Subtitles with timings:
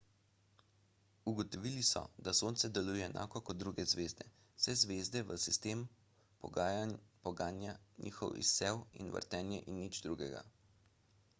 [1.31, 6.47] ugotovili so da sonce deluje enako kot druge zvezde vse zvezde v sistemu
[7.27, 7.75] poganja
[8.07, 10.43] njihov izsev in vrtenje in nič drugega